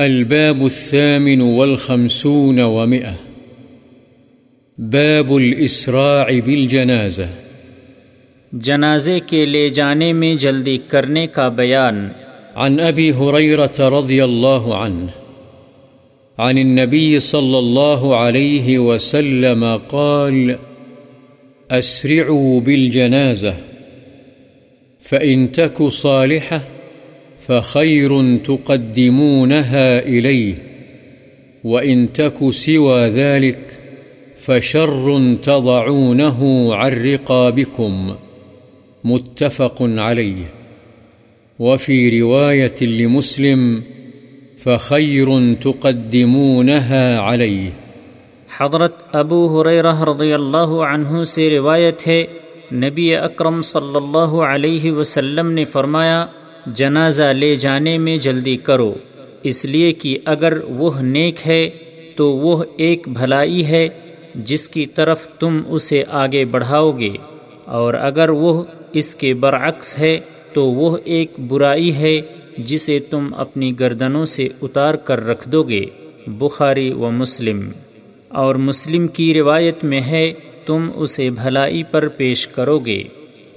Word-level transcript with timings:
الباب 0.00 0.64
الثامن 0.64 1.40
والخمسون 1.40 2.60
ومئة. 2.60 3.14
باب 4.78 5.36
الإسراع 5.36 6.30
بالجنازة. 6.44 7.26
جنازے 8.52 9.20
کے 9.20 9.44
لے 9.44 9.68
جانے 9.68 10.12
میں 10.12 10.34
جلدی 10.34 10.78
کرنے 10.78 11.26
کا 11.26 11.48
بیان. 11.48 12.08
عن 12.54 12.80
أبي 12.80 13.10
هريرة 13.10 13.88
رضي 13.88 14.20
الله 14.24 14.74
عنه 14.74 15.06
عن 16.38 16.58
النبي 16.58 17.18
صلى 17.18 17.58
الله 17.58 18.16
عليه 18.16 18.78
وسلم 18.78 19.64
قال 19.86 20.50
أسرعوا 21.78 22.60
بالجنازة. 22.60 23.54
فإن 25.02 25.52
تك 25.52 25.82
صالحة 25.88 26.75
فخير 27.48 28.36
تقدمونها 28.36 29.98
إليه، 29.98 30.54
وإن 31.64 32.12
تك 32.12 32.50
سوى 32.50 33.08
ذلك 33.08 33.58
فشر 34.46 35.34
تضعونه 35.42 36.68
عن 36.74 36.92
رقابكم، 36.92 38.14
متفق 39.04 39.82
عليه. 39.82 40.44
وفي 41.58 42.20
رواية 42.20 42.82
لمسلم 42.82 43.80
فخير 44.64 45.26
تقدمونها 45.60 47.18
عليه. 47.18 47.70
حضرت 48.56 48.92
ابو 49.12 49.62
حریرہ 49.62 50.02
رضی 50.02 50.32
اللہ 50.32 50.70
عنہ 50.92 51.24
سے 51.24 51.50
روایت 51.50 52.08
ہے، 52.08 52.24
نبی 52.72 53.14
اکرم 53.14 53.62
صلی 53.62 53.96
اللہ 53.96 54.36
علیہ 54.48 54.92
وسلم 54.92 55.52
نے 55.52 55.64
فرمایا 55.64 56.26
جنازہ 56.66 57.24
لے 57.24 57.56
جانے 57.56 57.98
میں 57.98 58.16
جلدی 58.16 58.56
کرو۔ 58.56 58.94
اس 59.42 59.64
لیے 59.64 59.92
کہ 59.92 60.18
اگر 60.24 60.58
وہ 60.68 61.00
نیک 61.00 61.34
ہے 61.46 61.70
تو 62.16 62.32
وہ 62.32 62.64
ایک 62.76 63.08
بھلائی 63.08 63.66
ہے 63.66 63.88
جس 64.34 64.68
کی 64.68 64.86
طرف 64.86 65.28
تم 65.28 65.60
اسے 65.68 66.04
آگے 66.08 66.44
بڑھاؤ 66.44 66.92
گے۔ 66.92 67.10
اور 67.64 67.94
اگر 67.94 68.28
وہ 68.28 68.64
اس 68.92 69.14
کے 69.14 69.34
برعکس 69.34 69.98
ہے 69.98 70.20
تو 70.52 70.66
وہ 70.66 70.98
ایک 71.04 71.32
برائی 71.48 71.94
ہے 71.94 72.20
جسے 72.58 72.98
تم 72.98 73.26
اپنی 73.36 73.80
گردنوں 73.80 74.24
سے 74.24 74.48
اتار 74.62 74.94
کر 74.94 75.26
رکھ 75.26 75.48
دو 75.48 75.62
گے۔ 75.62 75.84
بخاری 76.26 76.92
و 76.92 77.10
مسلم۔ 77.10 77.70
اور 78.28 78.54
مسلم 78.54 79.08
کی 79.08 79.34
روایت 79.34 79.84
میں 79.84 80.00
ہے 80.00 80.32
تم 80.66 80.90
اسے 80.94 81.30
بھلائی 81.30 81.82
پر 81.82 82.08
پیش 82.08 82.48
کرو 82.48 82.78
گے۔ 82.78 83.02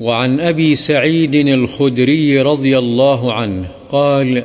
وعن 0.00 0.40
أبي 0.40 0.74
سعيد 0.74 1.34
الخدري 1.34 2.40
رضي 2.40 2.78
الله 2.78 3.32
عنه 3.32 3.68
قال، 3.88 4.44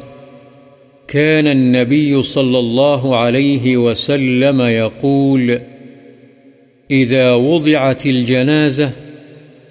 كان 1.07 1.47
النبي 1.47 2.21
صلى 2.21 2.59
الله 2.59 3.17
عليه 3.17 3.77
وسلم 3.77 4.61
يقول، 4.61 5.61
إذا 6.91 7.33
وضعت 7.33 8.05
الجنازة 8.05 8.91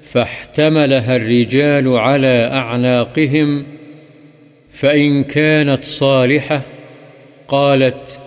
فاحتملها 0.03 1.17
الرجال 1.17 1.89
على 1.89 2.51
أعناقهم، 2.53 3.65
فإن 4.71 5.25
كانت 5.25 5.85
صالحة 5.85 6.63
قالت، 7.49 8.21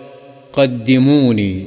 قدموني، 0.52 1.66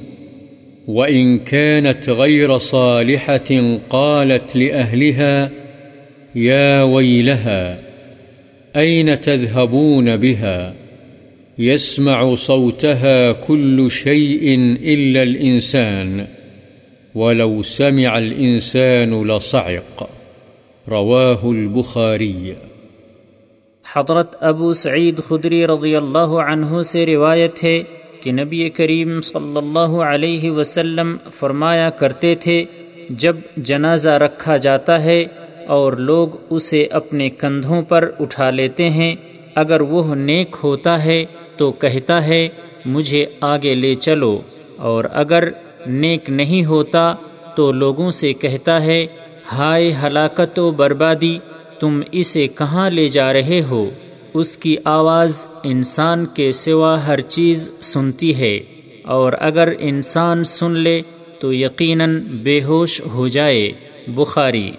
وإن 0.89 1.39
كانت 1.39 2.09
غير 2.11 2.59
صالحة 2.59 3.79
قالت 3.91 4.57
لأهلها 4.57 5.51
يا 6.37 6.83
ويلها، 6.83 7.77
أين 8.83 9.15
تذهبون 9.15 10.09
بها؟ 10.17 10.73
يسمع 11.59 12.35
صوتها 12.35 13.33
كل 13.47 13.89
شيء 13.91 14.57
إلا 14.81 15.23
الإنسان، 15.23 16.21
ولو 17.15 17.63
سمع 17.63 18.11
الإنسان 18.13 19.27
لصعق۔ 19.27 20.03
رواه 20.89 21.39
البخاري۔ 21.43 22.53
حضرت 23.93 24.37
ابو 24.41 24.73
سعید 24.73 25.21
خدری 25.29 25.67
رضی 25.67 25.97
اللہ 25.97 26.19
عنہ 26.19 26.83
سے 26.83 27.07
روایت 27.07 27.65
ہے 27.65 27.83
کہ 28.23 28.33
نبی 28.33 28.69
کریم 28.69 29.21
صلی 29.21 29.57
اللہ 29.57 30.03
علیہ 30.03 30.51
وسلم 30.51 31.17
فرمایا 31.31 31.91
کرتے 31.91 32.35
تھے، 32.35 32.65
جب 33.11 33.37
جنازہ 33.57 34.11
رکھا 34.11 34.57
جاتا 34.57 35.05
ہے 35.05 35.25
اور 35.69 35.93
لوگ 35.93 36.29
اسے 36.51 36.87
اپنے 36.91 37.31
کندھوں 37.31 37.83
پر 37.83 38.11
اٹھا 38.21 38.51
لیتے 38.51 38.91
ہیں۔ 38.91 39.17
اگر 39.55 39.81
وہ 39.81 40.15
نیک 40.15 40.57
ہوتا 40.63 41.05
ہے 41.05 41.25
تو 41.57 41.73
کہتا 41.73 42.27
ہے، 42.27 42.49
مجھے 42.85 43.27
آگے 43.41 43.75
لے 43.75 43.95
چلو۔ 43.95 44.41
اور 44.77 45.05
اگر 45.13 45.49
نیک 45.87 46.31
نہیں 46.31 46.65
ہوتا 46.65 47.15
تو 47.57 47.73
لوگوں 47.73 48.11
سے 48.11 48.33
کہتا 48.33 48.83
ہے، 48.83 49.07
ہائے 49.53 49.95
ہلاکت 50.03 50.59
و 50.59 50.71
بربادی، 50.71 51.39
تم 51.81 52.01
اسے 52.13 52.47
کہاں 52.47 52.91
لے 52.91 53.09
جا 53.09 53.33
رہے 53.33 53.61
ہو؟ 53.71 53.91
اس 54.35 54.57
کی 54.57 54.77
آواز 54.85 55.47
انسان 55.65 56.27
کے 56.27 56.53
سوا 56.53 57.07
ہر 57.07 57.21
چیز 57.21 57.71
سنتی 57.81 58.35
ہے۔ 58.35 58.61
اور 59.05 59.33
اگر 59.41 59.73
انسان 59.79 60.45
سن 60.45 60.71
لے 60.71 61.03
تو 61.41 61.53
یقیناً 61.53 62.21
بے 62.21 62.63
ہوش 62.63 63.03
ہو 63.15 63.29
جائے۔ 63.29 63.73
بخاری 64.09 64.71